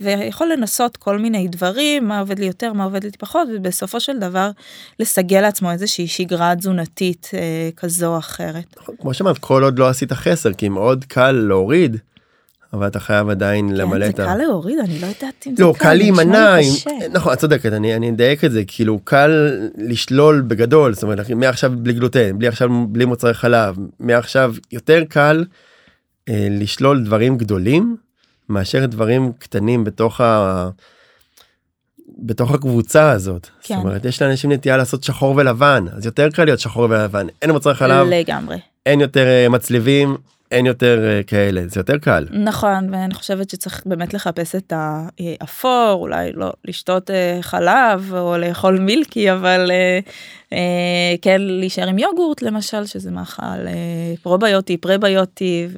[0.00, 4.18] ויכול לנסות כל מיני דברים מה עובד לי יותר מה עובד לי פחות ובסופו של
[4.18, 4.50] דבר
[4.98, 8.76] לסגל לעצמו איזושהי שגרה תזונתית אה, כזו או אחרת.
[9.00, 11.96] כמו שאמרת כל עוד לא עשית חסר כי מאוד קל להוריד
[12.72, 14.22] אבל אתה חייב עדיין כן, למלא את ה...
[14.22, 15.84] זה קל להוריד, אני לא יודעת אם זה לא, קל.
[15.84, 16.56] לא, קל להימנע.
[17.12, 21.72] נכון, את צודקת, אני, אני אדייק את זה, כאילו קל לשלול בגדול, זאת אומרת, מעכשיו
[21.76, 25.44] בלי גלוטן, בלי עכשיו בלי מוצרי חלב, מעכשיו יותר קל
[26.28, 27.96] אה, לשלול דברים גדולים,
[28.48, 30.68] מאשר דברים קטנים בתוך ה...
[32.18, 33.48] בתוך הקבוצה הזאת.
[33.62, 33.74] כן.
[33.74, 37.26] זאת אומרת, יש לאנשים נטייה לעשות שחור ולבן, אז יותר קל להיות שחור ולבן.
[37.42, 38.06] אין מוצרי חלב.
[38.10, 38.56] לגמרי.
[38.86, 40.16] אין יותר אה, מצליבים,
[40.50, 45.98] אין יותר אה, כאלה זה יותר קל נכון ואני חושבת שצריך באמת לחפש את האפור
[46.00, 49.70] אולי לא לשתות אה, חלב או לאכול מילקי אבל
[50.52, 53.66] אה, כן להישאר עם יוגורט למשל שזה מאכל
[54.22, 55.68] פרוביוטי פרביוטי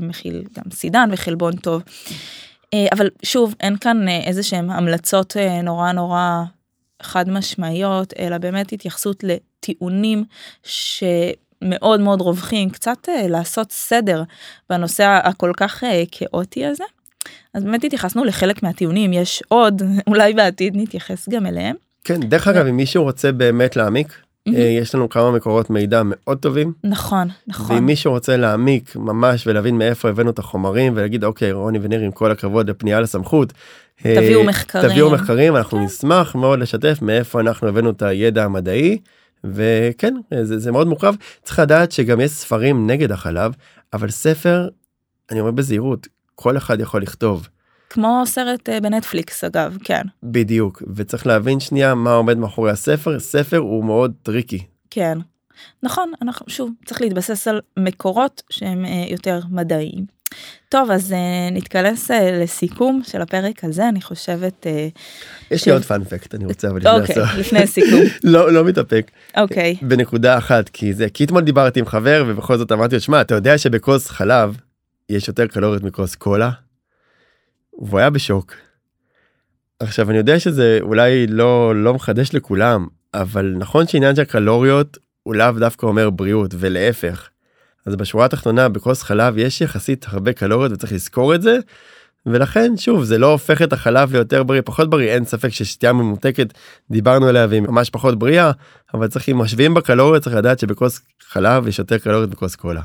[0.00, 1.82] ומכיל גם סידן וחלבון טוב.
[2.92, 6.42] אבל שוב אין כאן איזה שהם המלצות נורא נורא
[7.02, 10.24] חד משמעיות אלא באמת התייחסות לטיעונים
[10.62, 11.04] ש...
[11.62, 14.22] מאוד מאוד רווחים, קצת uh, לעשות סדר
[14.70, 16.84] בנושא הכל כך uh, כאוטי הזה.
[17.54, 21.76] אז באמת התייחסנו לחלק מהטיעונים, יש עוד, אולי בעתיד נתייחס גם אליהם.
[22.04, 24.08] כן, דרך אגב, אם מישהו רוצה באמת להעמיק,
[24.48, 26.72] uh, יש לנו כמה מקורות מידע מאוד טובים.
[26.84, 27.76] נכון, נכון.
[27.76, 32.10] ואם מישהו רוצה להעמיק ממש ולהבין מאיפה הבאנו את החומרים ולהגיד אוקיי רוני וניר עם
[32.10, 33.52] כל הכבוד לפנייה לסמכות.
[34.02, 34.88] תביאו מחקרים.
[34.88, 35.84] תביאו מחקרים, אנחנו כן.
[35.84, 38.98] נשמח מאוד לשתף מאיפה אנחנו הבאנו את הידע המדעי.
[39.44, 43.52] וכן זה, זה מאוד מורכב צריך לדעת שגם יש ספרים נגד החלב
[43.92, 44.68] אבל ספר
[45.30, 47.48] אני אומר בזהירות כל אחד יכול לכתוב.
[47.90, 53.56] כמו סרט אה, בנטפליקס אגב כן בדיוק וצריך להבין שנייה מה עומד מאחורי הספר ספר
[53.56, 54.66] הוא מאוד טריקי.
[54.90, 55.18] כן
[55.82, 60.15] נכון אנחנו שוב צריך להתבסס על מקורות שהם אה, יותר מדעיים.
[60.68, 64.98] טוב אז uh, נתכנס uh, לסיכום של הפרק הזה אני חושבת uh,
[65.50, 65.66] יש ש...
[65.66, 69.76] לי עוד fun fact אני רוצה אבל okay, אוקיי, לפני הסיכום לא לא מתאפק אוקיי
[69.80, 69.84] okay.
[69.84, 73.34] בנקודה אחת כי זה כי אתמול דיברתי עם חבר ובכל זאת אמרתי לו שמע אתה
[73.34, 74.56] יודע שבכוס חלב
[75.10, 76.50] יש יותר קלוריות מכוס קולה.
[77.78, 78.54] והוא היה בשוק.
[79.80, 85.34] עכשיו אני יודע שזה אולי לא לא מחדש לכולם אבל נכון שעניין של קלוריות הוא
[85.34, 87.28] לאו דווקא אומר בריאות ולהפך.
[87.86, 91.58] אז בשורה התחתונה בכוס חלב יש יחסית הרבה קלוריות וצריך לזכור את זה.
[92.26, 96.52] ולכן שוב זה לא הופך את החלב ליותר בריא פחות בריא אין ספק ששתייה ממותקת
[96.90, 98.50] דיברנו עליה והיא ממש פחות בריאה
[98.94, 102.82] אבל צריך אם משווים בקלוריות צריך לדעת שבכוס חלב יש יותר קלוריות בכוס קולה.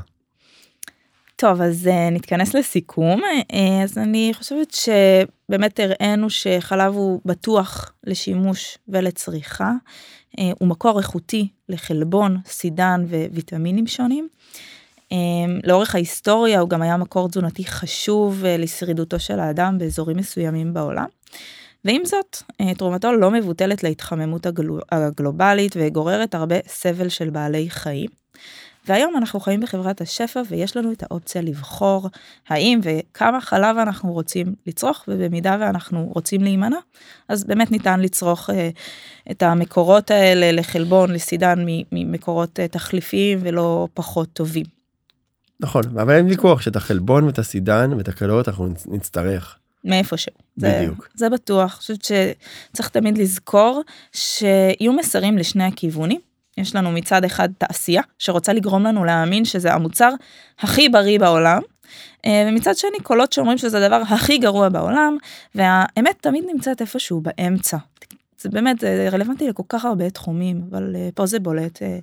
[1.36, 8.78] טוב אז uh, נתכנס לסיכום uh, אז אני חושבת שבאמת הראינו שחלב הוא בטוח לשימוש
[8.88, 9.72] ולצריכה
[10.36, 14.28] uh, הוא מקור איכותי לחלבון סידן וויטמינים שונים.
[15.12, 20.74] אמ, לאורך ההיסטוריה הוא גם היה מקור תזונתי חשוב אה, לשרידותו של האדם באזורים מסוימים
[20.74, 21.06] בעולם.
[21.84, 28.22] ועם זאת, אה, תרומתו לא מבוטלת להתחממות הגלו, הגלובלית וגוררת הרבה סבל של בעלי חיים.
[28.88, 32.08] והיום אנחנו חיים בחברת השפע ויש לנו את האופציה לבחור
[32.48, 36.76] האם וכמה חלב אנחנו רוצים לצרוך ובמידה ואנחנו רוצים להימנע
[37.28, 38.70] אז באמת ניתן לצרוך אה,
[39.30, 44.81] את המקורות האלה לחלבון לסידן ממקורות אה, תחליפיים ולא פחות טובים.
[45.62, 49.58] נכון אבל אין ויכוח שאת החלבון ואת הסידן ואת הקלוריות אנחנו נצטרך.
[49.84, 50.34] מאיפה שהוא.
[50.56, 51.08] בדיוק.
[51.14, 51.72] זה, זה בטוח.
[51.72, 56.20] אני חושבת שצריך תמיד לזכור שיהיו מסרים לשני הכיוונים.
[56.58, 60.10] יש לנו מצד אחד תעשייה שרוצה לגרום לנו להאמין שזה המוצר
[60.60, 61.62] הכי בריא בעולם.
[62.26, 65.16] אה, ומצד שני קולות שאומרים שזה הדבר הכי גרוע בעולם
[65.54, 67.76] והאמת תמיד נמצאת איפשהו באמצע.
[68.42, 71.98] זה באמת זה רלוונטי לכל כך הרבה תחומים אבל אה, פה זה בולט אה,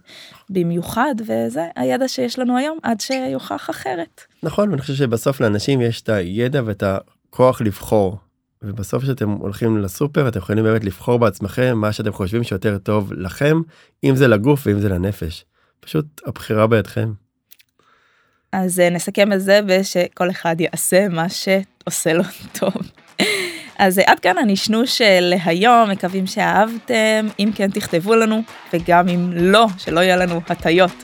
[0.49, 4.21] במיוחד וזה הידע שיש לנו היום עד שיוכח אחרת.
[4.43, 8.17] נכון אני חושב שבסוף לאנשים יש את הידע ואת הכוח לבחור
[8.61, 13.61] ובסוף שאתם הולכים לסופר אתם יכולים באמת לבחור בעצמכם מה שאתם חושבים שיותר טוב לכם
[14.03, 15.45] אם זה לגוף ואם זה לנפש.
[15.79, 17.13] פשוט הבחירה בידכם.
[18.51, 22.23] אז אה, נסכם את זה ושכל אחד יעשה מה שעושה לו
[22.59, 22.73] טוב.
[23.79, 28.41] אז עד כאן הנשנוש להיום, מקווים שאהבתם, אם כן תכתבו לנו,
[28.73, 31.03] וגם אם לא, שלא יהיה לנו הטיות.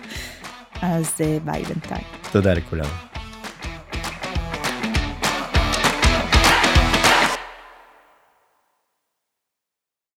[0.82, 2.04] אז ביי בינתיים.
[2.32, 3.05] תודה לכולם.